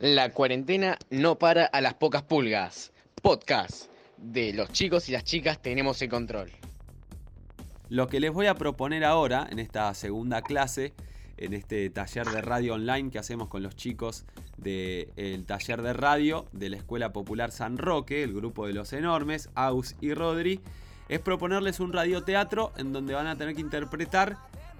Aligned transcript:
La 0.00 0.30
cuarentena 0.30 0.96
no 1.10 1.40
para 1.40 1.64
a 1.64 1.80
las 1.80 1.94
pocas 1.94 2.22
pulgas. 2.22 2.92
Podcast 3.20 3.90
de 4.16 4.52
los 4.52 4.70
chicos 4.70 5.08
y 5.08 5.12
las 5.12 5.24
chicas 5.24 5.60
tenemos 5.60 6.00
el 6.02 6.08
control. 6.08 6.52
Lo 7.88 8.06
que 8.06 8.20
les 8.20 8.32
voy 8.32 8.46
a 8.46 8.54
proponer 8.54 9.02
ahora, 9.02 9.48
en 9.50 9.58
esta 9.58 9.92
segunda 9.94 10.40
clase, 10.42 10.94
en 11.36 11.52
este 11.52 11.90
taller 11.90 12.28
de 12.28 12.42
radio 12.42 12.74
online 12.74 13.10
que 13.10 13.18
hacemos 13.18 13.48
con 13.48 13.64
los 13.64 13.74
chicos 13.74 14.24
del 14.56 15.44
taller 15.46 15.82
de 15.82 15.92
radio 15.94 16.46
de 16.52 16.68
la 16.70 16.76
Escuela 16.76 17.12
Popular 17.12 17.50
San 17.50 17.76
Roque, 17.76 18.22
el 18.22 18.32
grupo 18.32 18.68
de 18.68 18.74
los 18.74 18.92
enormes, 18.92 19.50
Aus 19.56 19.96
y 20.00 20.14
Rodri, 20.14 20.60
es 21.08 21.18
proponerles 21.18 21.80
un 21.80 21.92
radioteatro 21.92 22.72
en 22.76 22.92
donde 22.92 23.14
van 23.14 23.26
a 23.26 23.36
tener 23.36 23.56
que 23.56 23.62
interpretar 23.62 24.36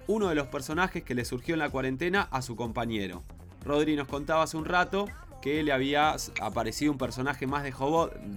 uno 0.07 0.29
de 0.29 0.35
los 0.35 0.47
personajes 0.47 1.03
que 1.03 1.13
le 1.13 1.25
surgió 1.25 1.55
en 1.55 1.59
la 1.59 1.69
cuarentena 1.69 2.29
a 2.31 2.41
su 2.41 2.55
compañero. 2.55 3.21
Rodri 3.63 3.95
nos 3.95 4.07
contaba 4.07 4.43
hace 4.43 4.57
un 4.57 4.65
rato 4.65 5.07
que 5.41 5.63
le 5.63 5.71
había 5.71 6.15
aparecido 6.41 6.91
un 6.91 6.97
personaje 6.97 7.47
más 7.47 7.63
de, 7.63 7.71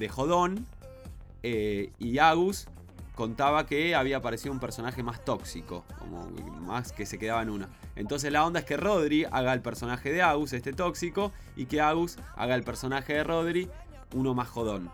jodón 0.09 0.67
eh, 1.43 1.93
y 1.99 2.19
Agus 2.19 2.69
contaba 3.15 3.67
que 3.67 3.95
había 3.95 4.19
aparecido 4.19 4.53
un 4.53 4.61
personaje 4.61 5.03
más 5.03 5.25
tóxico, 5.25 5.85
como 5.99 6.31
más 6.61 6.93
que 6.93 7.07
se 7.07 7.19
quedaba 7.19 7.43
en 7.43 7.51
una. 7.51 7.69
Entonces 7.95 8.33
la 8.33 8.45
onda 8.47 8.61
es 8.61 8.67
que 8.67 8.77
Rodri 8.77 9.25
haga 9.31 9.53
el 9.53 9.61
personaje 9.61 10.11
de 10.13 10.23
Agus, 10.23 10.53
este 10.53 10.73
tóxico, 10.73 11.33
y 11.57 11.67
que 11.67 11.81
Agus 11.81 12.17
haga 12.37 12.55
el 12.55 12.63
personaje 12.63 13.15
de 13.15 13.25
Rodri, 13.25 13.69
uno 14.15 14.35
más 14.35 14.49
jodón. 14.49 14.91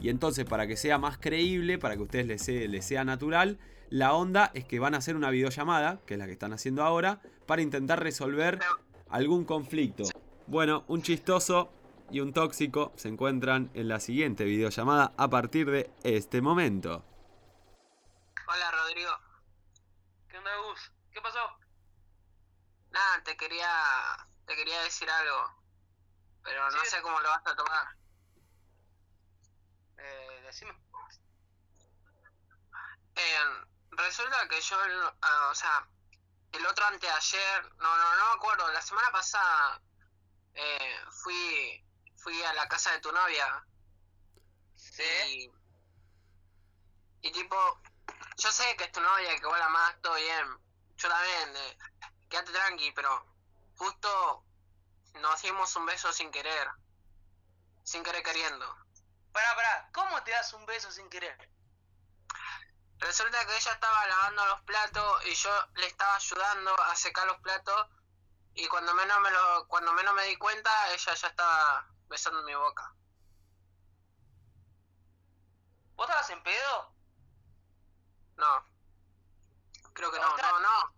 Y 0.00 0.08
entonces 0.08 0.44
para 0.44 0.66
que 0.66 0.76
sea 0.76 0.98
más 0.98 1.16
creíble, 1.18 1.78
para 1.78 1.94
que 1.94 2.00
a 2.00 2.04
ustedes 2.04 2.42
sea, 2.42 2.68
les 2.68 2.84
sea 2.84 3.04
natural, 3.04 3.58
la 3.88 4.14
onda 4.14 4.50
es 4.54 4.64
que 4.64 4.80
van 4.80 4.94
a 4.94 4.98
hacer 4.98 5.14
una 5.14 5.30
videollamada, 5.30 6.00
que 6.06 6.14
es 6.14 6.18
la 6.18 6.26
que 6.26 6.32
están 6.32 6.52
haciendo 6.52 6.82
ahora, 6.82 7.20
para 7.46 7.62
intentar 7.62 8.02
resolver 8.02 8.58
algún 9.10 9.44
conflicto. 9.44 10.04
Bueno, 10.46 10.84
un 10.88 11.02
chistoso 11.02 11.70
y 12.10 12.20
un 12.20 12.32
tóxico 12.32 12.92
se 12.96 13.08
encuentran 13.08 13.70
en 13.74 13.88
la 13.88 14.00
siguiente 14.00 14.44
videollamada 14.44 15.12
a 15.16 15.28
partir 15.28 15.70
de 15.70 15.90
este 16.02 16.40
momento. 16.42 17.04
Hola 18.46 18.70
Rodrigo. 18.70 19.12
¿Qué 20.28 20.38
onda 20.38 20.50
Gus? 20.68 20.92
¿Qué 21.12 21.20
pasó? 21.20 21.40
Nada, 22.90 23.22
te 23.24 23.36
quería 23.36 23.68
te 24.46 24.54
quería 24.56 24.82
decir 24.82 25.08
algo, 25.08 25.62
pero 26.42 26.70
no 26.70 26.84
sé 26.84 27.00
cómo 27.02 27.18
lo 27.20 27.28
vas 27.28 27.46
a 27.46 27.56
tomar. 27.56 27.96
Eh, 29.96 30.42
decime. 30.44 30.72
Eh, 33.16 33.38
resulta 33.92 34.48
que 34.48 34.60
yo, 34.60 34.76
ah, 35.22 35.48
o 35.50 35.54
sea, 35.54 35.88
el 36.56 36.66
otro 36.66 36.86
anteayer, 36.86 37.72
no, 37.78 37.96
no, 37.96 38.16
no 38.16 38.28
me 38.28 38.34
acuerdo, 38.34 38.70
la 38.72 38.82
semana 38.82 39.10
pasada 39.10 39.80
eh, 40.54 40.96
fui, 41.10 41.84
fui 42.16 42.42
a 42.42 42.52
la 42.54 42.68
casa 42.68 42.92
de 42.92 43.00
tu 43.00 43.10
novia. 43.10 43.66
Sí. 44.76 45.50
Y, 47.22 47.32
tipo, 47.32 47.56
yo 48.36 48.52
sé 48.52 48.76
que 48.76 48.84
es 48.84 48.92
tu 48.92 49.00
novia, 49.00 49.38
que 49.38 49.46
vuela 49.46 49.68
más, 49.68 50.00
todo 50.00 50.14
bien. 50.14 50.58
Yo 50.96 51.08
también, 51.08 51.56
eh, 51.56 51.78
quédate 52.28 52.52
tranqui, 52.52 52.92
pero 52.92 53.26
justo 53.76 54.44
nos 55.14 55.42
dimos 55.42 55.74
un 55.76 55.86
beso 55.86 56.12
sin 56.12 56.30
querer. 56.30 56.68
Sin 57.82 58.02
querer 58.02 58.22
queriendo. 58.22 58.66
Pará, 59.32 59.54
pará, 59.56 59.90
¿cómo 59.92 60.22
te 60.22 60.30
das 60.30 60.52
un 60.52 60.64
beso 60.66 60.90
sin 60.92 61.08
querer? 61.10 61.53
Resulta 62.98 63.46
que 63.46 63.56
ella 63.56 63.72
estaba 63.72 64.06
lavando 64.06 64.46
los 64.46 64.60
platos 64.62 65.26
y 65.26 65.34
yo 65.34 65.50
le 65.74 65.86
estaba 65.86 66.16
ayudando 66.16 66.80
a 66.82 66.96
secar 66.96 67.26
los 67.26 67.38
platos 67.38 67.88
y 68.54 68.66
cuando 68.68 68.94
menos 68.94 69.20
me 69.20 69.30
lo 69.30 69.66
cuando 69.66 69.92
menos 69.92 70.14
me 70.14 70.24
di 70.24 70.36
cuenta 70.36 70.70
ella 70.92 71.14
ya 71.14 71.28
estaba 71.28 71.86
besando 72.08 72.42
mi 72.42 72.54
boca. 72.54 72.94
¿Vos 75.96 76.08
estabas 76.08 76.30
en 76.30 76.42
pedo? 76.42 76.94
No. 78.36 78.66
Creo 79.92 80.10
que 80.10 80.18
no, 80.18 80.36
no, 80.36 80.60
no. 80.60 80.94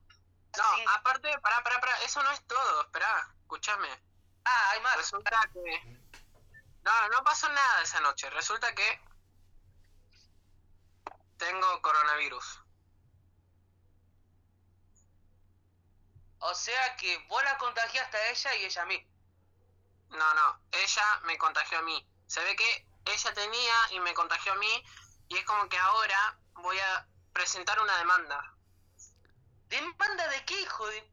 No, 0.56 0.90
aparte, 0.94 1.38
pará, 1.40 1.62
pará, 1.62 1.80
pará, 1.80 2.02
eso 2.02 2.22
no 2.22 2.30
es 2.30 2.46
todo, 2.46 2.80
esperá, 2.80 3.28
escúchame. 3.42 3.88
Ah, 4.44 4.70
hay 4.70 4.80
más. 4.80 4.96
Resulta 4.96 5.38
que... 5.52 6.00
No, 6.82 7.08
no 7.08 7.24
pasó 7.24 7.48
nada 7.50 7.82
esa 7.82 8.00
noche. 8.00 8.30
Resulta 8.30 8.74
que 8.74 9.00
coronavirus. 11.80 12.62
O 16.38 16.54
sea 16.54 16.96
que 16.96 17.18
vos 17.28 17.42
la 17.44 17.58
contagiaste 17.58 18.16
a 18.16 18.30
ella 18.30 18.54
y 18.56 18.64
ella 18.64 18.82
a 18.82 18.86
mí. 18.86 19.06
No, 20.10 20.34
no, 20.34 20.60
ella 20.72 21.20
me 21.24 21.38
contagió 21.38 21.78
a 21.78 21.82
mí. 21.82 22.06
Se 22.26 22.42
ve 22.42 22.54
que 22.54 22.86
ella 23.06 23.34
tenía 23.34 23.74
y 23.92 24.00
me 24.00 24.14
contagió 24.14 24.52
a 24.52 24.56
mí 24.56 24.84
y 25.28 25.36
es 25.36 25.44
como 25.44 25.68
que 25.68 25.78
ahora 25.78 26.38
voy 26.54 26.78
a 26.78 27.06
presentar 27.32 27.80
una 27.80 27.96
demanda. 27.98 28.54
¿Demanda 29.68 30.28
de 30.28 30.44
qué, 30.44 30.60
hijo 30.60 30.86
de...? 30.86 31.10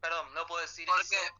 Perdón, 0.00 0.32
no 0.34 0.46
puedo 0.46 0.60
decir 0.62 0.86
porque, 0.86 1.16
eso. 1.16 1.34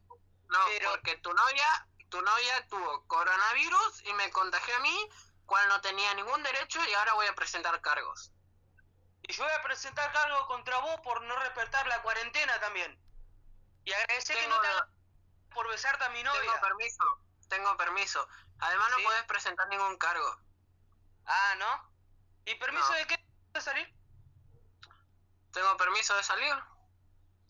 No, 0.48 0.58
porque 0.90 1.16
tu 1.18 1.32
novia, 1.32 1.88
tu 2.08 2.20
novia 2.20 2.66
tuvo 2.68 3.06
coronavirus 3.06 4.02
y 4.04 4.12
me 4.14 4.30
contagió 4.30 4.76
a 4.76 4.80
mí 4.80 5.08
cual 5.46 5.68
no 5.68 5.80
tenía 5.80 6.14
ningún 6.14 6.42
derecho 6.42 6.80
y 6.84 6.94
ahora 6.94 7.14
voy 7.14 7.26
a 7.26 7.34
presentar 7.34 7.80
cargos. 7.80 8.32
Y 9.26 9.32
yo 9.32 9.44
voy 9.44 9.52
a 9.52 9.62
presentar 9.62 10.12
cargos 10.12 10.46
contra 10.46 10.78
vos 10.78 11.00
por 11.00 11.22
no 11.22 11.36
respetar 11.36 11.86
la 11.86 12.02
cuarentena 12.02 12.60
también. 12.60 12.98
Y 13.84 13.92
agradecer 13.92 14.36
que 14.36 14.48
no 14.48 14.60
te 14.60 14.68
por 15.54 15.68
besarte 15.68 16.04
a 16.04 16.10
mi 16.10 16.22
novia. 16.22 16.40
Tengo 16.40 16.60
permiso, 16.60 17.04
tengo 17.48 17.76
permiso. 17.76 18.28
Además 18.58 18.90
no 18.90 19.04
puedes 19.04 19.24
presentar 19.24 19.68
ningún 19.68 19.96
cargo. 19.96 20.36
Ah, 21.26 21.54
¿no? 21.58 21.94
¿Y 22.44 22.54
permiso 22.56 22.92
de 22.92 23.06
qué? 23.06 23.24
¿De 23.52 23.60
salir? 23.60 23.88
Tengo 25.52 25.76
permiso 25.76 26.14
de 26.16 26.22
salir. 26.22 26.54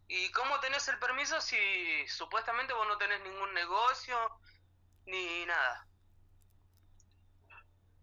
¿Y 0.07 0.31
cómo 0.33 0.61
tenés 0.61 0.87
el 0.89 0.99
permiso 0.99 1.41
si 1.41 2.07
supuestamente 2.09 2.75
vos 2.75 2.87
no 2.87 2.99
tenés 2.99 3.21
ningún 3.23 3.53
negocio 3.55 4.17
ni 5.07 5.47
nada? 5.47 5.89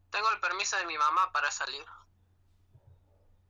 Tengo 0.09 0.29
el 0.31 0.41
permiso 0.41 0.75
de 0.77 0.85
mi 0.87 0.97
mamá 0.97 1.31
para 1.31 1.51
salir. 1.51 1.85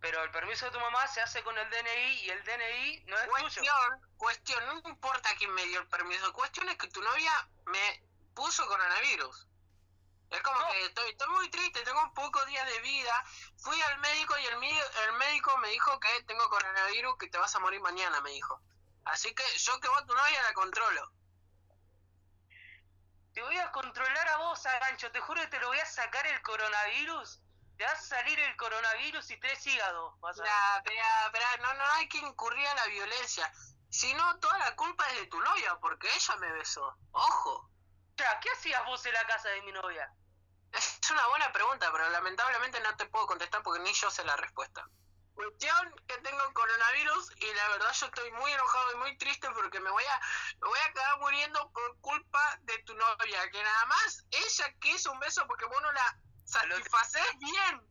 Pero 0.01 0.23
el 0.23 0.31
permiso 0.31 0.65
de 0.65 0.71
tu 0.71 0.79
mamá 0.79 1.07
se 1.07 1.21
hace 1.21 1.43
con 1.43 1.55
el 1.55 1.69
DNI 1.69 2.21
y 2.23 2.29
el 2.31 2.43
DNI 2.43 3.03
no 3.05 3.17
es 3.17 3.27
cuestión, 3.27 3.65
tuyo. 3.65 4.17
Cuestión, 4.17 4.65
no 4.65 4.89
importa 4.89 5.29
quién 5.37 5.53
me 5.53 5.63
dio 5.65 5.79
el 5.79 5.87
permiso. 5.87 6.33
Cuestión 6.33 6.67
es 6.69 6.77
que 6.77 6.87
tu 6.87 7.01
novia 7.03 7.31
me 7.65 8.03
puso 8.33 8.65
coronavirus. 8.67 9.47
Es 10.31 10.41
como 10.41 10.59
que 10.71 10.85
estoy, 10.85 11.11
estoy, 11.11 11.29
muy 11.29 11.49
triste, 11.51 11.83
tengo 11.83 12.13
pocos 12.15 12.45
días 12.47 12.65
de 12.65 12.79
vida. 12.79 13.23
Fui 13.57 13.79
al 13.81 13.99
médico 13.99 14.35
y 14.39 14.45
el, 14.45 14.53
el 14.53 15.13
médico 15.17 15.55
me 15.59 15.67
dijo 15.69 15.99
que 15.99 16.23
tengo 16.23 16.49
coronavirus, 16.49 17.17
que 17.19 17.27
te 17.27 17.37
vas 17.37 17.53
a 17.55 17.59
morir 17.59 17.81
mañana, 17.81 18.21
me 18.21 18.31
dijo. 18.31 18.59
Así 19.05 19.35
que 19.35 19.43
yo 19.57 19.79
que 19.79 19.89
vos 19.89 20.05
tu 20.07 20.15
novia 20.15 20.41
la 20.43 20.53
controlo. 20.53 21.11
Te 23.33 23.41
voy 23.43 23.57
a 23.57 23.71
controlar 23.71 24.27
a 24.29 24.37
vos, 24.37 24.65
Agancho. 24.65 25.11
Te 25.11 25.19
juro 25.19 25.41
que 25.41 25.47
te 25.47 25.59
lo 25.59 25.67
voy 25.67 25.79
a 25.79 25.85
sacar 25.85 26.25
el 26.25 26.41
coronavirus. 26.41 27.39
Te 27.81 27.87
va 27.87 27.93
a 27.93 27.99
salir 27.99 28.39
el 28.39 28.55
coronavirus 28.57 29.31
y 29.31 29.37
tres 29.37 29.65
hígados. 29.65 30.13
no, 30.21 31.73
no 31.73 31.83
hay 31.93 32.07
que 32.09 32.19
incurrir 32.19 32.67
a 32.67 32.75
la 32.75 32.85
violencia. 32.85 33.51
Si 33.89 34.13
no, 34.13 34.39
toda 34.39 34.55
la 34.59 34.75
culpa 34.75 35.03
es 35.09 35.21
de 35.21 35.25
tu 35.25 35.39
novia, 35.39 35.75
porque 35.81 36.07
ella 36.15 36.35
me 36.35 36.51
besó. 36.51 36.95
Ojo. 37.09 37.71
¿qué 38.15 38.51
hacías 38.51 38.85
vos 38.85 39.03
en 39.07 39.13
la 39.13 39.25
casa 39.25 39.49
de 39.49 39.63
mi 39.63 39.71
novia? 39.71 40.13
Es 40.73 40.99
una 41.09 41.25
buena 41.29 41.51
pregunta, 41.51 41.91
pero 41.91 42.07
lamentablemente 42.11 42.79
no 42.81 42.95
te 42.97 43.07
puedo 43.07 43.25
contestar 43.25 43.63
porque 43.63 43.81
ni 43.81 43.91
yo 43.93 44.11
sé 44.11 44.23
la 44.25 44.35
respuesta. 44.35 44.87
Cuestión 45.33 45.95
que 46.07 46.19
tengo 46.19 46.53
coronavirus 46.53 47.31
y 47.37 47.51
la 47.51 47.67
verdad 47.69 47.91
yo 47.93 48.05
estoy 48.05 48.31
muy 48.33 48.51
enojado 48.51 48.91
y 48.91 48.97
muy 48.97 49.17
triste 49.17 49.49
porque 49.55 49.79
me 49.79 49.89
voy 49.89 50.03
a 50.03 50.21
me 50.61 50.67
voy 50.67 50.77
a 50.77 50.85
acabar 50.85 51.19
muriendo 51.19 51.71
por 51.71 51.99
culpa 52.01 52.59
de 52.61 52.77
tu 52.83 52.93
novia, 52.93 53.49
que 53.49 53.63
nada 53.63 53.85
más 53.87 54.23
ella 54.29 54.71
quiso 54.79 55.11
un 55.11 55.19
beso 55.19 55.47
porque 55.47 55.65
vos 55.65 55.81
no 55.81 55.91
la 55.93 56.21
satisfaces 56.51 57.23
bien. 57.39 57.81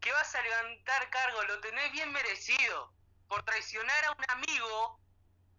¿Qué 0.00 0.12
vas 0.12 0.34
a 0.34 0.42
levantar 0.42 1.10
cargo? 1.10 1.42
Lo 1.44 1.60
tenés 1.60 1.92
bien 1.92 2.12
merecido. 2.12 2.92
Por 3.28 3.44
traicionar 3.44 4.04
a 4.04 4.12
un 4.12 4.24
amigo. 4.28 4.98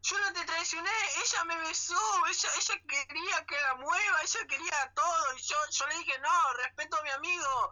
Yo 0.02 0.20
no 0.20 0.34
te 0.34 0.44
traicioné, 0.44 0.90
ella 1.24 1.44
me 1.46 1.58
besó, 1.60 2.28
ella, 2.28 2.50
ella 2.58 2.82
quería 2.90 3.46
que 3.46 3.56
la 3.56 3.76
mueva, 3.76 4.22
ella 4.22 4.48
quería 4.50 4.92
todo, 4.94 5.38
y 5.38 5.42
yo, 5.42 5.56
yo 5.72 5.88
le 5.88 5.96
dije, 5.96 6.20
no, 6.20 6.54
respeto 6.56 6.98
a 6.98 7.04
mi 7.04 7.10
amigo 7.10 7.72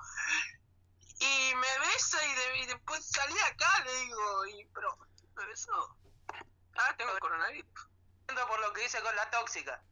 y 1.22 1.56
me 1.56 1.80
besa 1.80 2.18
y, 2.56 2.66
después 2.66 3.06
salí 3.06 3.38
acá, 3.40 3.84
le 3.84 3.96
digo, 3.96 4.46
y 4.48 4.66
pero 4.74 4.98
me 5.36 5.46
besó. 5.46 5.98
Ah, 6.76 6.96
tengo 6.98 7.18
coronavirus. 7.20 7.90
por 8.26 8.60
lo 8.60 8.74
que 8.74 8.82
dice 8.82 9.02
con 9.02 9.16
la 9.16 9.30
tóxica. 9.30 9.84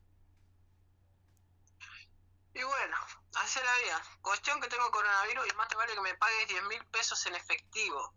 Y 2.56 2.63
bueno, 2.63 2.98
así 3.36 3.58
la 3.71 3.80
vida. 3.83 4.01
Cuestión 4.21 4.60
que 4.62 4.68
tengo 4.68 4.89
coronavirus 4.92 5.48
y 5.48 5.56
más 5.56 5.68
te 5.68 5.75
vale 5.75 5.94
que 5.94 6.01
me 6.01 6.16
pagues 6.16 6.48
10 6.48 6.63
mil 6.63 6.86
pesos 6.88 7.25
en 7.27 7.36
efectivo. 7.36 8.13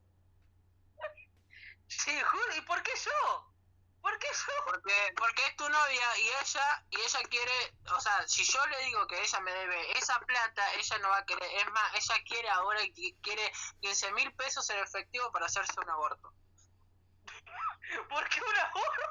Sí, 1.89 2.11
¿y 2.57 2.61
por 2.63 2.83
qué 2.83 2.93
yo? 3.05 3.53
¿Por 4.01 4.19
qué 4.19 4.27
eso? 4.29 4.51
Porque, 4.65 5.15
porque 5.17 5.47
es 5.47 5.57
tu 5.57 5.69
novia 5.69 6.19
y 6.19 6.29
ella, 6.29 6.85
y 6.91 6.97
ella 7.01 7.21
quiere, 7.31 7.77
o 7.95 8.01
sea, 8.01 8.27
si 8.27 8.43
yo 8.45 8.67
le 8.67 8.79
digo 8.85 9.07
que 9.07 9.21
ella 9.23 9.41
me 9.41 9.53
debe 9.53 9.97
esa 9.99 10.19
plata, 10.21 10.75
ella 10.75 10.99
no 10.99 11.09
va 11.11 11.19
a 11.19 11.25
querer, 11.27 11.49
es 11.61 11.71
más, 11.71 11.95
ella 11.95 12.15
quiere 12.27 12.49
ahora 12.51 12.81
quiere 13.23 13.53
15 13.81 14.11
mil 14.13 14.35
pesos 14.35 14.69
en 14.71 14.79
efectivo 14.79 15.31
para 15.31 15.47
hacerse 15.47 15.79
un 15.79 15.89
aborto. 15.91 16.33
¿Por 18.09 18.29
qué 18.29 18.41
un 18.41 18.57
aborto? 18.57 19.03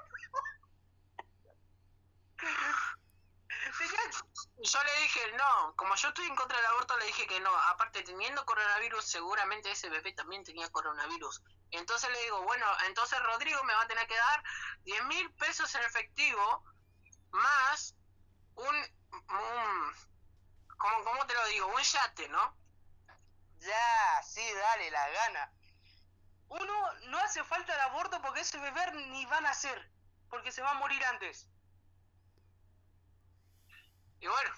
Tenía- 3.78 4.12
Y 4.58 4.68
yo 4.68 4.84
le 4.84 5.02
dije, 5.02 5.20
no, 5.38 5.76
como 5.76 5.96
yo 5.96 6.10
estoy 6.10 6.26
en 6.26 6.36
contra 6.36 6.58
del 6.58 6.66
aborto, 6.68 6.98
le 6.98 7.06
dije 7.06 7.28
que 7.28 7.40
no. 7.40 7.56
Aparte, 7.70 8.04
teniendo 8.04 8.46
coronavirus, 8.46 9.06
seguramente 9.06 9.72
ese 9.72 9.90
bebé 9.90 10.14
también 10.14 10.44
tenía 10.44 10.70
coronavirus. 10.70 11.42
Entonces 11.72 12.10
le 12.12 12.22
digo, 12.24 12.42
bueno, 12.44 12.66
entonces 12.88 13.22
Rodrigo 13.24 13.64
me 13.64 13.74
va 13.74 13.84
a 13.84 13.88
tener 13.88 14.08
que 14.08 14.16
dar 14.16 14.44
10 14.84 15.06
mil 15.06 15.34
pesos 15.36 15.74
en 15.76 15.84
efectivo 15.84 16.64
más 17.32 17.96
un, 18.56 18.76
un 18.76 19.94
¿cómo, 20.78 21.04
¿cómo 21.04 21.26
te 21.28 21.34
lo 21.34 21.46
digo? 21.48 21.68
Un 21.68 21.82
yate, 21.82 22.28
¿no? 22.30 22.58
Ya, 23.60 24.24
sí, 24.24 24.42
dale, 24.54 24.92
la 24.92 25.10
gana. 25.10 25.54
Uno, 26.50 26.94
no 27.08 27.18
hace 27.20 27.44
falta 27.44 27.74
el 27.74 27.82
aborto 27.82 28.22
porque 28.22 28.42
ese 28.42 28.60
bebé 28.60 28.92
ni 28.94 29.26
va 29.26 29.38
a 29.38 29.42
nacer, 29.42 29.90
porque 30.30 30.52
se 30.52 30.62
va 30.62 30.72
a 30.72 30.76
morir 30.76 31.04
antes. 31.06 31.48
Y 34.20 34.28
bueno, 34.28 34.52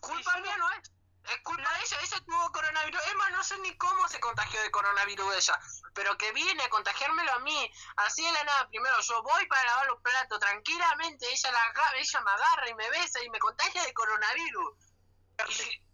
culpa 0.00 0.32
Sí, 0.34 0.40
mía 0.42 0.56
no- 0.56 0.70
es. 0.72 0.92
Es 1.24 1.40
culpa 1.42 1.70
de 1.74 1.80
ella, 1.84 1.98
ella 2.00 2.20
tuvo 2.24 2.52
coronavirus. 2.52 3.02
Es 3.06 3.14
más, 3.16 3.30
no 3.32 3.44
sé 3.44 3.58
ni 3.58 3.76
cómo 3.76 4.08
se 4.08 4.18
contagió 4.18 4.62
de 4.62 4.70
coronavirus 4.70 5.34
ella. 5.36 5.58
Pero 5.92 6.16
que 6.16 6.32
viene 6.32 6.62
a 6.62 6.70
contagiármelo 6.70 7.30
a 7.34 7.38
mí. 7.40 7.70
Así 7.96 8.24
de 8.24 8.32
la 8.32 8.44
nada, 8.44 8.66
primero 8.68 8.98
yo 9.00 9.22
voy 9.22 9.46
para 9.46 9.62
lavar 9.64 9.86
los 9.88 10.00
platos 10.00 10.40
tranquilamente. 10.40 11.26
Ella, 11.30 11.50
la, 11.52 11.62
aga- 11.64 11.96
ella 11.96 12.20
me 12.22 12.30
agarra 12.30 12.68
y 12.70 12.74
me 12.74 12.88
besa 12.90 13.22
y 13.22 13.28
me 13.28 13.38
contagia 13.38 13.82
de 13.82 13.92
coronavirus. 13.92 14.74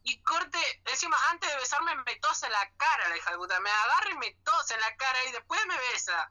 Y, 0.04 0.12
y 0.12 0.22
corte, 0.22 0.58
encima 0.86 1.16
antes 1.30 1.50
de 1.50 1.56
besarme 1.56 1.96
me 1.96 2.16
tose 2.16 2.46
en 2.46 2.52
la 2.52 2.70
cara 2.76 3.08
la 3.08 3.16
hija 3.16 3.30
de 3.32 3.36
puta. 3.36 3.58
Me 3.58 3.70
agarra 3.70 4.10
y 4.10 4.16
me 4.18 4.34
tose 4.44 4.74
en 4.74 4.80
la 4.80 4.96
cara 4.96 5.24
y 5.24 5.32
después 5.32 5.66
me 5.66 5.76
besa. 5.78 6.30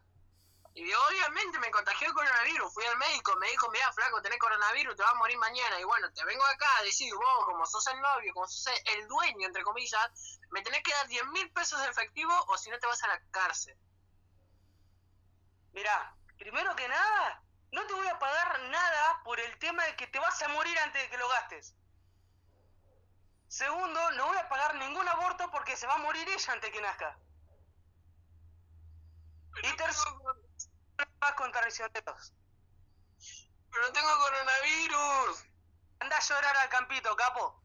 Y 0.75 0.91
obviamente 0.91 1.59
me 1.59 1.69
contagió 1.69 2.07
el 2.07 2.13
coronavirus. 2.13 2.73
Fui 2.73 2.83
al 2.85 2.97
médico, 2.97 3.35
me 3.37 3.47
dijo, 3.49 3.69
mira, 3.69 3.91
flaco, 3.93 4.21
tenés 4.21 4.39
coronavirus, 4.39 4.95
te 4.95 5.03
vas 5.03 5.11
a 5.11 5.17
morir 5.17 5.37
mañana. 5.37 5.79
Y 5.79 5.83
bueno, 5.83 6.11
te 6.13 6.25
vengo 6.25 6.43
acá 6.45 6.77
a 6.79 6.83
decir, 6.83 7.13
vos, 7.13 7.45
como 7.45 7.65
sos 7.65 7.85
el 7.87 8.01
novio, 8.01 8.33
como 8.33 8.47
sos 8.47 8.73
el 8.85 9.07
dueño, 9.07 9.47
entre 9.47 9.63
comillas, 9.63 10.39
me 10.49 10.61
tenés 10.63 10.81
que 10.81 10.91
dar 10.91 11.07
10 11.07 11.25
mil 11.27 11.51
pesos 11.51 11.79
de 11.79 11.89
efectivo 11.89 12.33
o 12.47 12.57
si 12.57 12.71
no 12.71 12.79
te 12.79 12.87
vas 12.87 13.03
a 13.03 13.07
la 13.07 13.21
cárcel. 13.29 13.77
Mirá, 15.73 16.15
primero 16.37 16.75
que 16.75 16.87
nada, 16.87 17.43
no 17.71 17.85
te 17.85 17.93
voy 17.93 18.07
a 18.07 18.17
pagar 18.17 18.59
nada 18.69 19.21
por 19.23 19.39
el 19.39 19.57
tema 19.59 19.83
de 19.85 19.95
que 19.95 20.07
te 20.07 20.19
vas 20.19 20.41
a 20.41 20.47
morir 20.49 20.77
antes 20.79 21.03
de 21.03 21.09
que 21.09 21.17
lo 21.17 21.29
gastes. 21.29 21.75
Segundo, 23.47 24.11
no 24.11 24.27
voy 24.27 24.37
a 24.37 24.49
pagar 24.49 24.75
ningún 24.75 25.07
aborto 25.07 25.51
porque 25.51 25.77
se 25.77 25.85
va 25.85 25.95
a 25.95 25.99
morir 25.99 26.27
ella 26.27 26.53
antes 26.53 26.71
que 26.71 26.81
nazca. 26.81 27.19
Y 29.61 29.75
tercero, 29.75 30.42
con 31.37 31.51
traicioneros. 31.51 32.33
Pero 33.71 33.91
tengo 33.91 34.09
coronavirus. 34.19 35.45
Anda 35.99 36.17
a 36.17 36.21
llorar 36.21 36.57
al 36.57 36.69
campito, 36.69 37.15
capo. 37.15 37.62